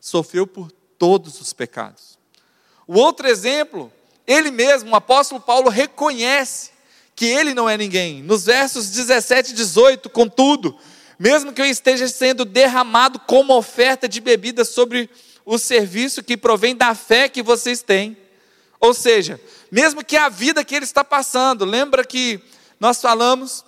sofreu 0.00 0.46
por 0.46 0.72
todos 0.98 1.38
os 1.38 1.52
pecados. 1.52 2.18
O 2.86 2.94
outro 2.98 3.28
exemplo, 3.28 3.92
ele 4.26 4.50
mesmo, 4.50 4.92
o 4.92 4.96
apóstolo 4.96 5.38
Paulo, 5.38 5.68
reconhece 5.68 6.70
que 7.14 7.26
ele 7.26 7.52
não 7.52 7.68
é 7.68 7.76
ninguém. 7.76 8.22
Nos 8.22 8.46
versos 8.46 8.88
17 8.88 9.50
e 9.50 9.54
18, 9.54 10.08
contudo, 10.08 10.78
mesmo 11.18 11.52
que 11.52 11.60
eu 11.60 11.66
esteja 11.66 12.06
sendo 12.08 12.44
derramado 12.44 13.18
como 13.20 13.56
oferta 13.56 14.08
de 14.08 14.20
bebida 14.20 14.64
sobre 14.64 15.10
o 15.44 15.58
serviço 15.58 16.22
que 16.22 16.36
provém 16.36 16.76
da 16.76 16.94
fé 16.94 17.28
que 17.28 17.42
vocês 17.42 17.82
têm. 17.82 18.16
Ou 18.78 18.94
seja, 18.94 19.40
mesmo 19.70 20.04
que 20.04 20.16
a 20.16 20.28
vida 20.28 20.64
que 20.64 20.74
ele 20.74 20.84
está 20.84 21.02
passando, 21.02 21.64
lembra 21.64 22.04
que 22.04 22.40
nós 22.78 23.00
falamos 23.00 23.64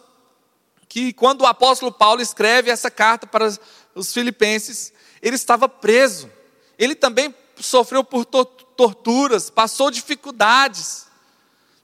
que 0.88 1.12
quando 1.12 1.42
o 1.42 1.46
apóstolo 1.46 1.90
Paulo 1.90 2.20
escreve 2.20 2.70
essa 2.70 2.90
carta 2.90 3.26
para 3.26 3.52
os 3.94 4.12
filipenses, 4.12 4.92
ele 5.22 5.36
estava 5.36 5.68
preso. 5.68 6.30
Ele 6.78 6.94
também 6.94 7.34
sofreu 7.58 8.04
por 8.04 8.24
torturas, 8.24 9.50
passou 9.50 9.90
dificuldades 9.90 11.06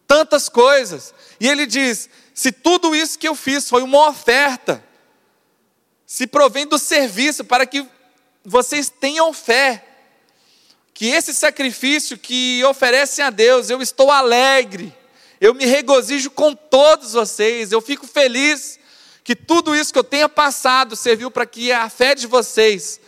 tantas 0.07 0.49
coisas. 0.49 1.15
E 1.41 1.49
ele 1.49 1.67
diz: 1.67 2.09
se 2.35 2.53
tudo 2.53 2.95
isso 2.95 3.19
que 3.19 3.29
eu 3.29 3.35
fiz 3.35 3.69
foi 3.69 3.83
uma 3.83 4.09
oferta, 4.09 4.83
se 6.07 6.27
provém 6.27 6.67
do 6.67 6.79
serviço 6.79 7.45
para 7.45 7.67
que 7.67 7.85
vocês 8.45 8.89
tenham 8.89 9.33
fé, 9.33 9.85
que 10.95 11.07
esse 11.07 11.35
sacrifício 11.35 12.17
que 12.17 12.65
oferecem 12.65 13.25
a 13.25 13.31
Deus, 13.31 13.69
eu 13.69 13.83
estou 13.83 14.11
alegre, 14.11 14.95
eu 15.41 15.53
me 15.53 15.67
regozijo 15.67 16.31
com 16.31 16.55
todos 16.55 17.13
vocês, 17.13 17.73
eu 17.73 17.83
fico 17.83 18.07
feliz 18.07 18.79
que 19.25 19.35
tudo 19.35 19.75
isso 19.75 19.93
que 19.93 19.99
eu 19.99 20.05
tenha 20.05 20.29
passado 20.29 20.95
serviu 20.95 21.31
para 21.31 21.45
que 21.45 21.73
a 21.73 21.91
fé 21.91 22.15
de 22.15 22.29
vocês 22.29 23.01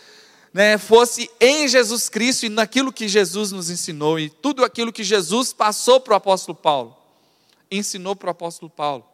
né, 0.52 0.76
fosse 0.76 1.30
em 1.40 1.68
Jesus 1.68 2.08
Cristo 2.08 2.46
e 2.46 2.48
naquilo 2.48 2.92
que 2.92 3.06
Jesus 3.06 3.52
nos 3.52 3.70
ensinou, 3.70 4.18
e 4.18 4.28
tudo 4.28 4.64
aquilo 4.64 4.92
que 4.92 5.04
Jesus 5.04 5.52
passou 5.52 6.00
para 6.00 6.14
o 6.14 6.16
apóstolo 6.16 6.56
Paulo, 6.56 6.96
ensinou 7.70 8.16
para 8.16 8.26
o 8.26 8.30
apóstolo 8.30 8.68
Paulo. 8.68 9.06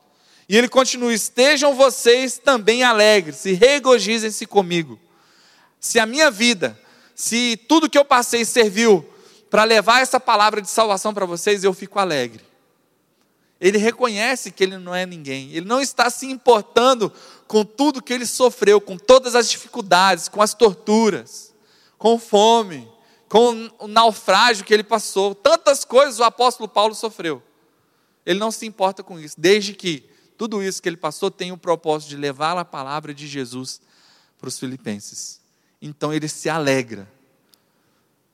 E 0.54 0.56
ele 0.56 0.68
continua: 0.68 1.12
estejam 1.12 1.74
vocês 1.74 2.38
também 2.38 2.84
alegres 2.84 3.44
e 3.44 3.54
regozijem-se 3.54 4.46
comigo. 4.46 5.00
Se 5.80 5.98
a 5.98 6.06
minha 6.06 6.30
vida, 6.30 6.80
se 7.12 7.56
tudo 7.68 7.90
que 7.90 7.98
eu 7.98 8.04
passei 8.04 8.44
serviu 8.44 9.04
para 9.50 9.64
levar 9.64 10.00
essa 10.00 10.20
palavra 10.20 10.62
de 10.62 10.70
salvação 10.70 11.12
para 11.12 11.26
vocês, 11.26 11.64
eu 11.64 11.74
fico 11.74 11.98
alegre. 11.98 12.40
Ele 13.60 13.78
reconhece 13.78 14.52
que 14.52 14.62
ele 14.62 14.78
não 14.78 14.94
é 14.94 15.04
ninguém, 15.04 15.50
ele 15.50 15.66
não 15.66 15.80
está 15.80 16.08
se 16.08 16.26
importando 16.26 17.12
com 17.48 17.64
tudo 17.64 18.00
que 18.00 18.12
ele 18.12 18.24
sofreu, 18.24 18.80
com 18.80 18.96
todas 18.96 19.34
as 19.34 19.50
dificuldades, 19.50 20.28
com 20.28 20.40
as 20.40 20.54
torturas, 20.54 21.52
com 21.98 22.16
fome, 22.16 22.88
com 23.28 23.68
o 23.80 23.88
naufrágio 23.88 24.64
que 24.64 24.72
ele 24.72 24.84
passou, 24.84 25.34
tantas 25.34 25.84
coisas 25.84 26.20
o 26.20 26.22
apóstolo 26.22 26.68
Paulo 26.68 26.94
sofreu. 26.94 27.42
Ele 28.24 28.38
não 28.38 28.52
se 28.52 28.64
importa 28.66 29.02
com 29.02 29.18
isso, 29.18 29.34
desde 29.36 29.74
que 29.74 30.13
tudo 30.36 30.62
isso 30.62 30.82
que 30.82 30.88
ele 30.88 30.96
passou 30.96 31.30
tem 31.30 31.52
o 31.52 31.56
propósito 31.56 32.10
de 32.10 32.16
levar 32.16 32.56
a 32.56 32.64
palavra 32.64 33.14
de 33.14 33.26
Jesus 33.26 33.80
para 34.38 34.48
os 34.48 34.58
filipenses. 34.58 35.40
Então 35.80 36.12
ele 36.12 36.28
se 36.28 36.48
alegra, 36.48 37.10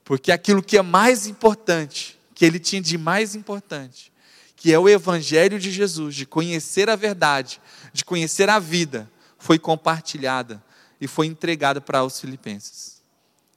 porque 0.04 0.33
aquilo 0.33 0.62
que 0.62 0.78
é 0.78 0.83
mais 0.83 1.26
importante, 1.26 2.19
que 2.35 2.45
ele 2.45 2.59
tinha 2.59 2.80
de 2.80 2.97
mais 2.97 3.35
importante, 3.35 4.12
que 4.57 4.73
é 4.73 4.78
o 4.78 4.88
evangelho 4.88 5.59
de 5.59 5.71
Jesus, 5.71 6.14
de 6.14 6.26
conhecer 6.26 6.90
a 6.90 6.97
verdade, 6.97 7.61
de 7.92 8.04
conhecer 8.04 8.49
a 8.49 8.59
vida, 8.59 9.11
foi 9.38 9.59
compartilhada 9.59 10.62
e 11.00 11.09
foi 11.09 11.26
entregada 11.26 11.80
para 11.80 12.04
os 12.04 12.21
filipenses. 12.21 13.00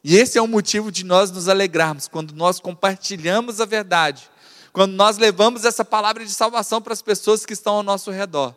E 0.03 0.15
esse 0.15 0.38
é 0.38 0.41
o 0.41 0.47
motivo 0.47 0.91
de 0.91 1.03
nós 1.03 1.31
nos 1.31 1.47
alegrarmos 1.47 2.07
quando 2.07 2.33
nós 2.33 2.59
compartilhamos 2.59 3.62
a 3.62 3.65
verdade, 3.65 4.29
quando 4.74 4.94
nós 4.94 5.20
levamos 5.20 5.63
essa 5.63 5.86
palavra 5.86 6.25
de 6.25 6.32
salvação 6.34 6.82
para 6.82 6.94
as 6.94 7.01
pessoas 7.01 7.46
que 7.46 7.53
estão 7.53 7.75
ao 7.75 7.84
nosso 7.84 8.10
redor. 8.10 8.56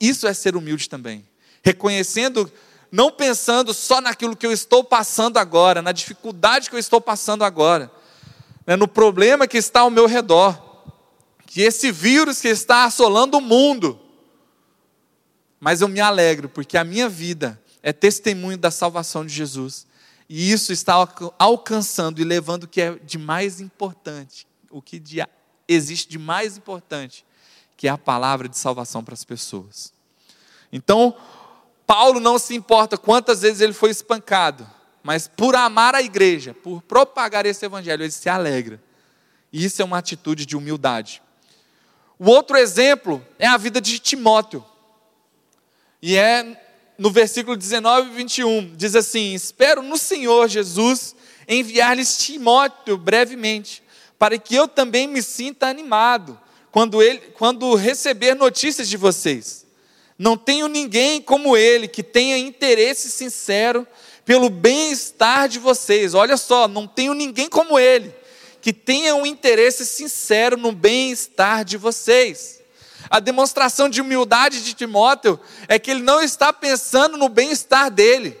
Isso 0.00 0.28
é 0.28 0.32
ser 0.32 0.54
humilde 0.54 0.88
também, 0.88 1.26
reconhecendo, 1.62 2.50
não 2.92 3.10
pensando 3.10 3.74
só 3.74 4.00
naquilo 4.00 4.36
que 4.36 4.46
eu 4.46 4.52
estou 4.52 4.84
passando 4.84 5.38
agora, 5.38 5.82
na 5.82 5.90
dificuldade 5.90 6.70
que 6.70 6.76
eu 6.76 6.80
estou 6.80 7.00
passando 7.00 7.42
agora, 7.42 7.90
né, 8.64 8.76
no 8.76 8.86
problema 8.86 9.48
que 9.48 9.58
está 9.58 9.80
ao 9.80 9.90
meu 9.90 10.06
redor, 10.06 10.56
que 11.44 11.62
esse 11.62 11.90
vírus 11.90 12.40
que 12.40 12.48
está 12.48 12.84
assolando 12.84 13.38
o 13.38 13.40
mundo, 13.40 13.98
mas 15.58 15.80
eu 15.80 15.88
me 15.88 16.00
alegro, 16.00 16.48
porque 16.48 16.78
a 16.78 16.84
minha 16.84 17.08
vida 17.08 17.60
é 17.82 17.92
testemunho 17.92 18.58
da 18.58 18.70
salvação 18.70 19.26
de 19.26 19.34
Jesus. 19.34 19.86
E 20.28 20.52
isso 20.52 20.72
está 20.72 20.94
alcançando 21.38 22.20
e 22.20 22.24
levando 22.24 22.64
o 22.64 22.68
que 22.68 22.80
é 22.80 22.94
de 22.96 23.16
mais 23.16 23.60
importante, 23.60 24.46
o 24.70 24.82
que 24.82 25.00
existe 25.68 26.08
de 26.08 26.18
mais 26.18 26.56
importante, 26.56 27.24
que 27.76 27.88
é 27.88 27.90
a 27.90 27.98
palavra 27.98 28.48
de 28.48 28.56
salvação 28.56 29.04
para 29.04 29.14
as 29.14 29.24
pessoas. 29.24 29.92
Então, 30.72 31.16
Paulo 31.86 32.18
não 32.20 32.38
se 32.38 32.54
importa 32.54 32.96
quantas 32.96 33.42
vezes 33.42 33.60
ele 33.60 33.72
foi 33.72 33.90
espancado, 33.90 34.66
mas 35.02 35.28
por 35.28 35.54
amar 35.54 35.94
a 35.94 36.02
igreja, 36.02 36.52
por 36.52 36.82
propagar 36.82 37.46
esse 37.46 37.64
evangelho, 37.64 38.02
ele 38.02 38.10
se 38.10 38.28
alegra. 38.28 38.82
E 39.52 39.64
isso 39.64 39.80
é 39.80 39.84
uma 39.84 39.98
atitude 39.98 40.44
de 40.44 40.56
humildade. 40.56 41.22
O 42.18 42.30
outro 42.30 42.56
exemplo 42.56 43.24
é 43.38 43.46
a 43.46 43.56
vida 43.56 43.80
de 43.80 43.98
Timóteo. 43.98 44.64
E 46.02 46.16
é 46.16 46.62
no 46.98 47.10
versículo 47.10 47.56
19 47.56 48.10
e 48.10 48.14
21, 48.14 48.74
diz 48.74 48.94
assim: 48.94 49.34
Espero 49.34 49.82
no 49.82 49.98
Senhor 49.98 50.48
Jesus 50.48 51.14
enviar-lhes 51.46 52.18
Timóteo 52.18 52.96
brevemente, 52.96 53.82
para 54.18 54.38
que 54.38 54.54
eu 54.54 54.66
também 54.66 55.06
me 55.06 55.22
sinta 55.22 55.66
animado 55.66 56.38
quando, 56.70 57.02
ele, 57.02 57.18
quando 57.34 57.74
receber 57.74 58.34
notícias 58.34 58.88
de 58.88 58.96
vocês. 58.96 59.66
Não 60.18 60.36
tenho 60.36 60.68
ninguém 60.68 61.20
como 61.20 61.56
ele 61.56 61.88
que 61.88 62.02
tenha 62.02 62.38
interesse 62.38 63.10
sincero 63.10 63.86
pelo 64.24 64.48
bem-estar 64.48 65.48
de 65.48 65.58
vocês. 65.58 66.14
Olha 66.14 66.36
só, 66.36 66.66
não 66.66 66.86
tenho 66.86 67.14
ninguém 67.14 67.48
como 67.48 67.78
ele 67.78 68.14
que 68.66 68.72
tenha 68.72 69.14
um 69.14 69.24
interesse 69.24 69.86
sincero 69.86 70.56
no 70.56 70.72
bem-estar 70.72 71.64
de 71.64 71.76
vocês. 71.76 72.60
A 73.08 73.20
demonstração 73.20 73.88
de 73.88 74.00
humildade 74.00 74.64
de 74.64 74.74
Timóteo 74.74 75.38
é 75.68 75.78
que 75.78 75.88
ele 75.88 76.02
não 76.02 76.20
está 76.20 76.52
pensando 76.52 77.16
no 77.16 77.28
bem-estar 77.28 77.88
dele. 77.92 78.36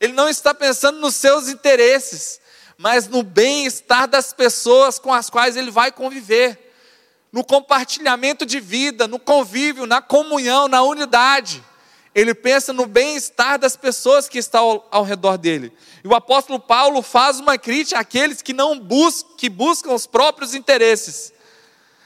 Ele 0.00 0.14
não 0.14 0.30
está 0.30 0.54
pensando 0.54 0.98
nos 0.98 1.14
seus 1.14 1.48
interesses, 1.48 2.40
mas 2.80 3.06
no 3.06 3.22
bem-estar 3.22 4.08
das 4.08 4.32
pessoas 4.32 4.98
com 4.98 5.12
as 5.12 5.28
quais 5.28 5.54
ele 5.54 5.70
vai 5.70 5.92
conviver, 5.92 6.72
no 7.30 7.44
compartilhamento 7.44 8.46
de 8.46 8.58
vida, 8.58 9.06
no 9.06 9.18
convívio, 9.18 9.84
na 9.84 10.00
comunhão, 10.00 10.66
na 10.66 10.80
unidade. 10.80 11.62
Ele 12.14 12.32
pensa 12.32 12.72
no 12.72 12.86
bem-estar 12.86 13.58
das 13.58 13.76
pessoas 13.76 14.30
que 14.30 14.38
estão 14.38 14.64
ao, 14.64 14.88
ao, 14.90 15.04
redor 15.04 15.36
dele. 15.36 15.70
E 16.02 16.08
o 16.08 16.14
apóstolo 16.14 16.58
Paulo 16.58 17.02
faz 17.02 17.38
uma 17.38 17.58
crítica 17.58 18.00
àqueles 18.00 18.40
que 18.40 18.54
não 18.54 18.80
buscam, 18.80 19.28
que 19.36 19.50
buscam 19.50 19.92
os 19.92 20.06
próprios 20.06 20.54
interesses 20.54 21.34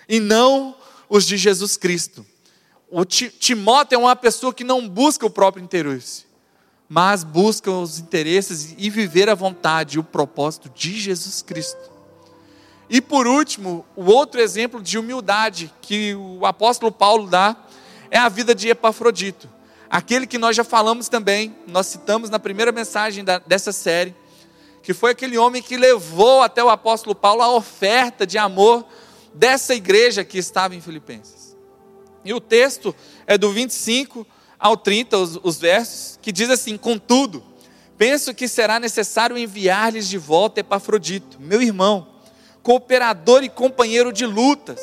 e 0.09 0.19
não 0.19 0.77
os 1.09 1.25
de 1.25 1.37
Jesus 1.37 1.77
Cristo. 1.77 2.27
O 2.91 3.05
Timóteo 3.05 3.95
é 3.95 3.99
uma 3.99 4.17
pessoa 4.17 4.53
que 4.53 4.65
não 4.65 4.89
busca 4.89 5.25
o 5.25 5.31
próprio 5.31 5.63
interesse, 5.63 6.27
mas 6.89 7.25
busca 7.25 7.71
os 7.71 7.99
interesses 7.99 8.75
e 8.77 8.91
viver 8.91 9.29
a 9.29 9.35
vontade 9.35 9.97
e 9.97 10.01
o 10.01 10.05
propósito 10.05 10.71
de 10.75 10.99
Jesus 10.99 11.43
Cristo. 11.43 11.91
E 12.89 13.01
por 13.01 13.27
último, 13.27 13.85
o 13.97 14.05
outro 14.05 14.41
exemplo 14.41 14.83
de 14.83 14.99
humildade 14.99 15.73
que 15.81 16.15
o 16.15 16.45
apóstolo 16.45 16.93
Paulo 16.93 17.27
dá 17.27 17.57
é 18.11 18.19
a 18.19 18.29
vida 18.29 18.55
de 18.55 18.69
Epafrodito. 18.69 19.49
Aquele 19.89 20.27
que 20.27 20.39
nós 20.39 20.55
já 20.55 20.65
falamos 20.65 21.09
também, 21.09 21.57
nós 21.67 21.87
citamos 21.87 22.29
na 22.29 22.39
primeira 22.39 22.73
mensagem 22.73 23.25
da, 23.25 23.39
dessa 23.39 23.73
série, 23.73 24.15
que 24.83 24.93
foi 24.93 25.13
aquele 25.13 25.39
homem 25.39 25.63
que 25.63 25.77
levou 25.77 26.43
até 26.43 26.63
o 26.63 26.69
apóstolo 26.69 27.15
Paulo 27.15 27.43
a 27.43 27.51
oferta 27.51 28.27
de 28.27 28.37
amor 28.37 28.85
dessa 29.33 29.75
igreja 29.75 30.23
que 30.25 30.37
estava 30.37 30.75
em 30.75 30.81
Filipenses. 30.81 31.57
E 32.25 32.33
o 32.35 32.41
texto 32.41 32.95
é 33.27 33.37
do 33.37 33.51
25 33.51 34.27
ao 34.59 34.77
30, 34.77 35.17
os, 35.19 35.41
os 35.43 35.59
versos, 35.59 36.19
que 36.21 36.33
diz 36.33 36.51
assim: 36.51 36.77
Contudo, 36.77 37.43
penso 37.99 38.35
que 38.35 38.49
será 38.49 38.81
necessário 38.81 39.37
enviar-lhes 39.37 40.09
de 40.09 40.19
volta 40.19 40.61
Epafrodito, 40.61 41.41
meu 41.41 41.61
irmão, 41.61 42.07
cooperador 42.63 43.43
e 43.43 43.49
companheiro 43.49 44.13
de 44.13 44.27
lutas, 44.27 44.81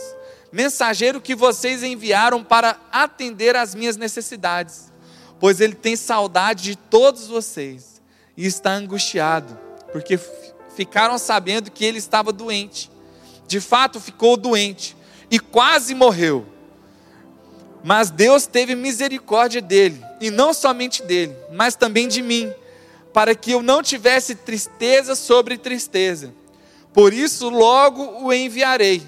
mensageiro 0.52 1.22
que 1.22 1.36
vocês 1.36 1.84
enviaram 1.84 2.44
para 2.44 2.80
atender 2.92 3.56
às 3.56 3.74
minhas 3.74 3.98
necessidades, 3.98 4.92
pois 5.40 5.60
ele 5.60 5.76
tem 5.76 5.96
saudade 5.96 6.64
de 6.64 6.76
todos 6.76 7.28
vocês 7.28 8.02
e 8.38 8.46
está 8.46 8.74
angustiado, 8.74 9.58
porque 9.92 10.20
ficaram 10.76 11.18
sabendo 11.18 11.72
que 11.72 11.86
ele 11.86 11.98
estava 11.98 12.32
doente. 12.32 12.90
De 13.48 13.60
fato, 13.60 14.00
ficou 14.00 14.38
doente 14.38 14.96
e 15.30 15.40
quase 15.40 15.94
morreu. 15.94 16.46
Mas 17.84 18.12
Deus 18.12 18.46
teve 18.46 18.76
misericórdia 18.76 19.62
dele, 19.62 20.04
e 20.20 20.30
não 20.30 20.54
somente 20.54 21.02
dele, 21.02 21.36
mas 21.52 21.76
também 21.76 22.08
de 22.08 22.22
mim, 22.22 22.52
para 23.12 23.34
que 23.34 23.52
eu 23.52 23.64
não 23.64 23.82
tivesse 23.82 24.36
tristeza 24.36 25.16
sobre 25.16 25.58
tristeza. 25.58 26.34
Por 26.94 27.14
isso, 27.14 27.50
logo 27.50 28.24
o 28.24 28.32
enviarei, 28.32 29.02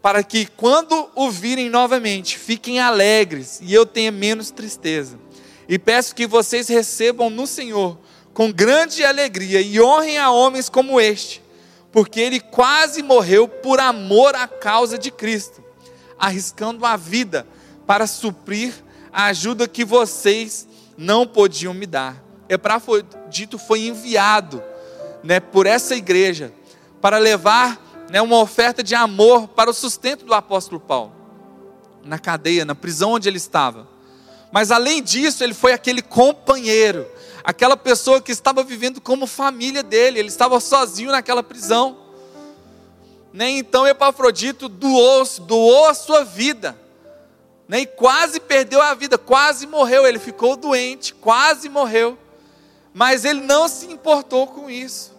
para 0.00 0.22
que, 0.22 0.46
quando 0.46 1.10
o 1.14 1.30
virem 1.30 1.68
novamente, 1.68 2.38
fiquem 2.38 2.78
alegres 2.78 3.60
e 3.60 3.74
eu 3.74 3.84
tenha 3.84 4.10
menos 4.10 4.50
tristeza. 4.50 5.18
E 5.68 5.78
peço 5.78 6.14
que 6.14 6.26
vocês 6.26 6.68
recebam 6.68 7.28
no 7.28 7.46
Senhor 7.46 7.98
com 8.32 8.52
grande 8.52 9.04
alegria 9.04 9.60
e 9.60 9.80
honrem 9.80 10.18
a 10.18 10.30
homens 10.30 10.68
como 10.68 11.00
este, 11.00 11.42
porque 11.90 12.20
ele 12.20 12.38
quase 12.38 13.02
morreu 13.02 13.48
por 13.48 13.80
amor 13.80 14.34
à 14.34 14.46
causa 14.46 14.96
de 14.96 15.10
Cristo, 15.10 15.62
arriscando 16.18 16.86
a 16.86 16.96
vida 16.96 17.46
para 17.86 18.06
suprir 18.06 18.74
a 19.12 19.26
ajuda 19.26 19.68
que 19.68 19.84
vocês 19.84 20.66
não 20.96 21.26
podiam 21.26 21.72
me 21.72 21.86
dar. 21.86 22.22
Epafrodito 22.48 23.58
foi 23.58 23.86
enviado 23.86 24.62
né, 25.22 25.40
por 25.40 25.66
essa 25.66 25.94
igreja 25.94 26.52
para 27.00 27.18
levar 27.18 28.06
né, 28.10 28.20
uma 28.20 28.38
oferta 28.38 28.82
de 28.82 28.94
amor 28.94 29.48
para 29.48 29.70
o 29.70 29.74
sustento 29.74 30.24
do 30.24 30.34
apóstolo 30.34 30.80
Paulo, 30.80 31.12
na 32.04 32.18
cadeia, 32.18 32.64
na 32.64 32.74
prisão 32.74 33.12
onde 33.12 33.28
ele 33.28 33.36
estava. 33.36 33.88
Mas 34.52 34.70
além 34.70 35.02
disso, 35.02 35.42
ele 35.42 35.54
foi 35.54 35.72
aquele 35.72 36.02
companheiro, 36.02 37.06
aquela 37.42 37.76
pessoa 37.76 38.20
que 38.20 38.32
estava 38.32 38.62
vivendo 38.62 39.00
como 39.00 39.26
família 39.26 39.82
dele, 39.82 40.18
ele 40.18 40.28
estava 40.28 40.60
sozinho 40.60 41.10
naquela 41.10 41.42
prisão. 41.42 41.98
Né? 43.32 43.50
Então 43.50 43.86
Epafrodito 43.86 44.68
doou, 44.68 45.24
doou 45.40 45.88
a 45.88 45.94
sua 45.94 46.24
vida 46.24 46.85
né? 47.68 47.80
e 47.80 47.86
quase 47.86 48.40
perdeu 48.40 48.80
a 48.80 48.94
vida, 48.94 49.18
quase 49.18 49.66
morreu. 49.66 50.06
Ele 50.06 50.18
ficou 50.18 50.56
doente, 50.56 51.14
quase 51.14 51.68
morreu, 51.68 52.18
mas 52.94 53.24
ele 53.24 53.40
não 53.40 53.68
se 53.68 53.86
importou 53.86 54.46
com 54.46 54.70
isso. 54.70 55.14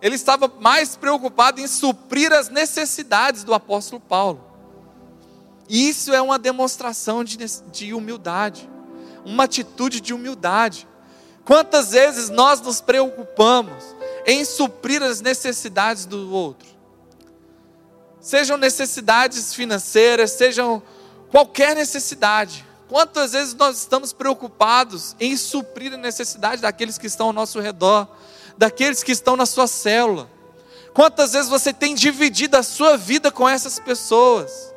Ele 0.00 0.14
estava 0.14 0.50
mais 0.60 0.96
preocupado 0.96 1.60
em 1.60 1.66
suprir 1.66 2.32
as 2.32 2.48
necessidades 2.48 3.42
do 3.42 3.52
apóstolo 3.52 4.00
Paulo. 4.00 4.44
E 5.68 5.88
isso 5.88 6.14
é 6.14 6.22
uma 6.22 6.38
demonstração 6.38 7.22
de, 7.22 7.36
de 7.70 7.92
humildade, 7.92 8.68
uma 9.24 9.44
atitude 9.44 10.00
de 10.00 10.14
humildade. 10.14 10.88
Quantas 11.44 11.90
vezes 11.90 12.30
nós 12.30 12.60
nos 12.60 12.80
preocupamos 12.80 13.84
em 14.26 14.44
suprir 14.44 15.02
as 15.02 15.20
necessidades 15.20 16.06
do 16.06 16.32
outro? 16.32 16.68
Sejam 18.20 18.56
necessidades 18.56 19.54
financeiras, 19.54 20.32
sejam 20.32 20.82
qualquer 21.30 21.74
necessidade. 21.74 22.64
Quantas 22.88 23.32
vezes 23.32 23.54
nós 23.54 23.78
estamos 23.78 24.12
preocupados 24.12 25.14
em 25.20 25.36
suprir 25.36 25.92
a 25.92 25.96
necessidade 25.96 26.62
daqueles 26.62 26.96
que 26.96 27.06
estão 27.06 27.26
ao 27.26 27.32
nosso 27.32 27.60
redor, 27.60 28.08
daqueles 28.56 29.02
que 29.02 29.12
estão 29.12 29.36
na 29.36 29.44
sua 29.44 29.66
célula? 29.66 30.30
Quantas 30.94 31.32
vezes 31.32 31.48
você 31.48 31.72
tem 31.72 31.94
dividido 31.94 32.56
a 32.56 32.62
sua 32.62 32.96
vida 32.96 33.30
com 33.30 33.48
essas 33.48 33.78
pessoas? 33.78 34.74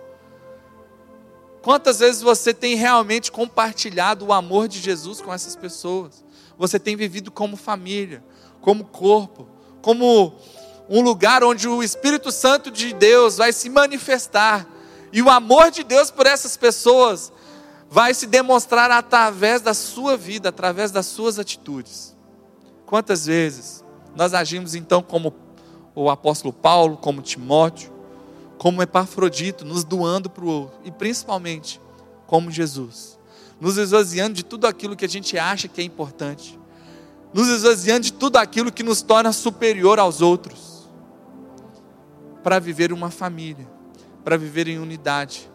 Quantas 1.62 2.00
vezes 2.00 2.22
você 2.22 2.54
tem 2.54 2.76
realmente 2.76 3.32
compartilhado 3.32 4.26
o 4.26 4.34
amor 4.34 4.68
de 4.68 4.80
Jesus 4.80 5.22
com 5.22 5.34
essas 5.34 5.56
pessoas? 5.56 6.24
Você 6.58 6.78
tem 6.78 6.96
vivido 6.96 7.32
como 7.32 7.56
família, 7.56 8.24
como 8.62 8.84
corpo, 8.84 9.48
como 9.82 10.34
um 10.90 11.02
lugar 11.02 11.44
onde 11.44 11.68
o 11.68 11.82
Espírito 11.82 12.32
Santo 12.32 12.70
de 12.70 12.94
Deus 12.94 13.38
vai 13.38 13.54
se 13.54 13.70
manifestar 13.70 14.68
e 15.12 15.22
o 15.22 15.30
amor 15.30 15.72
de 15.72 15.84
Deus 15.84 16.10
por 16.10 16.26
essas 16.26 16.56
pessoas 16.56 17.32
vai 17.90 18.14
se 18.14 18.26
demonstrar 18.26 18.90
através 18.90 19.62
da 19.62 19.74
sua 19.74 20.16
vida, 20.16 20.50
através 20.50 20.92
das 20.92 21.06
suas 21.06 21.38
atitudes. 21.38 22.16
Quantas 22.86 23.26
vezes 23.26 23.84
nós 24.16 24.34
agimos 24.34 24.76
então 24.76 25.02
como 25.02 25.34
o 25.94 26.10
apóstolo 26.10 26.54
Paulo, 26.54 26.96
como 26.96 27.22
Timóteo, 27.22 27.92
como 28.58 28.82
Epafrodito, 28.82 29.66
nos 29.66 29.84
doando 29.84 30.30
para 30.30 30.46
o 30.46 30.48
outro, 30.48 30.80
e 30.86 30.92
principalmente 30.92 31.82
como 32.26 32.50
Jesus, 32.50 33.20
nos 33.60 33.78
esvaziando 33.78 34.36
de 34.36 34.46
tudo 34.46 34.68
aquilo 34.68 34.96
que 34.96 35.04
a 35.04 35.10
gente 35.10 35.38
acha 35.38 35.68
que 35.68 35.82
é 35.82 35.84
importante, 35.84 36.58
nos 37.34 37.50
esvaziando 37.50 38.02
de 38.02 38.14
tudo 38.14 38.38
aquilo 38.38 38.72
que 38.72 38.84
nos 38.84 39.02
torna 39.02 39.34
superior 39.34 40.00
aos 40.00 40.22
outros, 40.22 40.88
para 42.42 42.60
viver 42.60 42.94
uma 42.94 43.12
família 43.12 43.81
para 44.24 44.38
viver 44.38 44.68
em 44.68 44.80
unidade, 44.80 45.50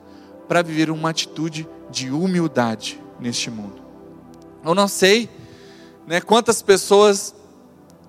para 0.49 0.63
viver 0.63 0.91
uma 0.91 1.11
atitude 1.11 1.69
de 1.91 2.11
humildade 2.11 3.01
neste 3.21 3.51
mundo. 3.51 3.81
Eu 4.65 4.75
não 4.75 4.89
sei 4.89 5.29
né, 6.07 6.21
quantas 6.21 6.63
pessoas 6.63 7.35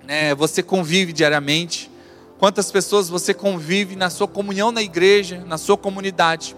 né, 0.04 0.34
você 0.34 0.62
convive 0.62 1.12
diariamente, 1.12 1.90
quantas 2.38 2.70
pessoas 2.70 3.08
você 3.08 3.32
convive 3.32 3.96
na 3.96 4.10
sua 4.10 4.28
comunhão 4.28 4.72
na 4.72 4.82
igreja, 4.82 5.44
na 5.46 5.58
sua 5.58 5.76
comunidade. 5.76 6.56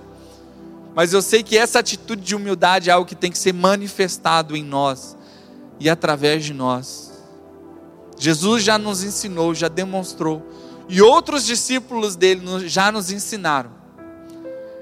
Mas 0.94 1.12
eu 1.12 1.22
sei 1.22 1.42
que 1.42 1.56
essa 1.56 1.78
atitude 1.78 2.22
de 2.22 2.34
humildade 2.34 2.90
é 2.90 2.92
algo 2.92 3.06
que 3.06 3.14
tem 3.14 3.30
que 3.30 3.38
ser 3.38 3.52
manifestado 3.52 4.56
em 4.56 4.64
nós 4.64 5.16
e 5.78 5.88
através 5.88 6.44
de 6.44 6.52
nós. 6.52 7.10
Jesus 8.18 8.62
já 8.62 8.76
nos 8.76 9.02
ensinou, 9.02 9.54
já 9.54 9.68
demonstrou, 9.68 10.46
e 10.88 11.00
outros 11.00 11.46
discípulos 11.46 12.16
dele 12.16 12.68
já 12.68 12.90
nos 12.90 13.10
ensinaram 13.10 13.79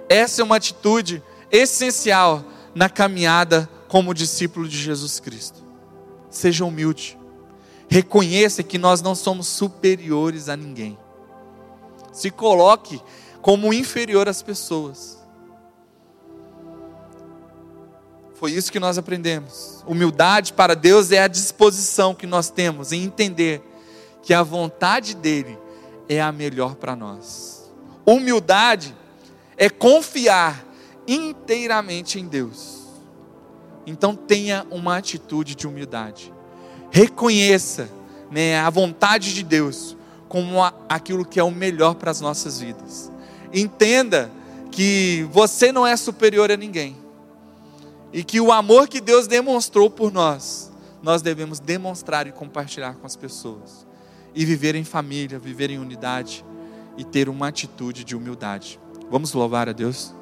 essa 0.09 0.41
é 0.41 0.45
uma 0.45 0.57
atitude 0.57 1.23
essencial 1.51 2.45
na 2.75 2.89
caminhada 2.89 3.69
como 3.89 4.15
discípulo 4.15 4.69
de 4.69 4.79
Jesus 4.79 5.19
Cristo. 5.21 5.63
Seja 6.31 6.65
humilde. 6.65 7.19
Reconheça 7.89 8.63
que 8.63 8.79
nós 8.79 9.01
não 9.01 9.15
somos 9.15 9.47
superiores 9.47 10.49
a 10.49 10.57
ninguém. 10.57 10.99
Se 12.13 12.31
coloque 12.31 13.01
como 13.41 13.73
inferior 13.73 14.29
às 14.29 14.43
pessoas. 14.43 15.19
Foi 18.35 18.53
isso 18.53 18.71
que 18.71 18.79
nós 18.79 18.99
aprendemos. 18.99 19.83
Humildade 19.87 20.53
para 20.53 20.77
Deus 20.77 21.11
é 21.11 21.23
a 21.23 21.29
disposição 21.29 22.15
que 22.15 22.27
nós 22.27 22.51
temos 22.51 22.93
em 22.93 23.03
entender 23.03 23.63
que 24.23 24.33
a 24.33 24.43
vontade 24.43 25.17
dele 25.17 25.59
é 26.09 26.21
a 26.21 26.31
melhor 26.31 26.77
para 26.77 26.95
nós. 26.95 27.69
Humildade 28.07 28.95
é 29.59 29.69
confiar 29.69 30.65
inteiramente 31.07 32.19
em 32.19 32.27
Deus. 32.27 32.87
Então 33.87 34.15
tenha 34.15 34.67
uma 34.71 34.97
atitude 34.97 35.55
de 35.55 35.67
humildade. 35.67 36.33
reconheça 36.91 37.91
né, 38.31 38.59
a 38.59 38.71
vontade 38.71 39.35
de 39.35 39.43
Deus 39.43 39.97
como 40.29 40.63
aquilo 40.89 41.25
que 41.25 41.41
é 41.41 41.45
o 41.45 41.51
melhor 41.51 41.95
para 41.95 42.11
as 42.11 42.21
nossas 42.21 42.61
vidas. 42.61 43.11
Entenda 43.53 44.31
que 44.71 45.27
você 45.33 45.73
não 45.73 45.87
é 45.87 45.97
superior 45.97 46.51
a 46.51 46.57
ninguém. 46.57 46.97
E 48.13 48.23
que 48.23 48.41
o 48.41 48.53
amor 48.53 48.89
que 48.89 49.01
Deus 49.01 49.27
demonstrou 49.27 49.91
por 49.91 50.13
nós, 50.13 50.71
nós 51.03 51.21
devemos 51.21 51.61
demonstrar 51.61 52.27
e 52.27 52.33
compartilhar 52.33 52.95
com 52.95 53.07
as 53.07 53.17
pessoas. 53.17 53.87
E 54.35 54.45
viver 54.45 54.75
em 54.75 54.85
família, 54.85 55.39
viver 55.39 55.71
em 55.71 55.79
unidade 55.79 56.45
e 56.97 57.05
ter 57.05 57.29
uma 57.29 57.49
atitude 57.49 58.05
de 58.05 58.15
humildade. 58.15 58.79
Vamos 59.11 59.33
louvar 59.33 59.69
a 59.69 59.73
Deus? 59.73 60.18